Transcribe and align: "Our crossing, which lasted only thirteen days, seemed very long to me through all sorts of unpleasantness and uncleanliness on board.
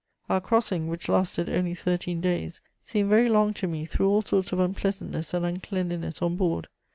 "Our 0.31 0.41
crossing, 0.41 0.87
which 0.87 1.07
lasted 1.07 1.47
only 1.47 1.75
thirteen 1.75 2.21
days, 2.21 2.59
seemed 2.83 3.11
very 3.11 3.29
long 3.29 3.53
to 3.53 3.67
me 3.67 3.85
through 3.85 4.09
all 4.09 4.23
sorts 4.23 4.51
of 4.51 4.57
unpleasantness 4.59 5.31
and 5.35 5.45
uncleanliness 5.45 6.23
on 6.23 6.35
board. 6.37 6.69